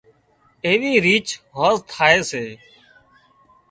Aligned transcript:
ايوي 0.65 0.93
ريچ 1.05 1.27
هانز 1.55 1.79
ٿائي 1.91 2.17
سي 2.29 2.43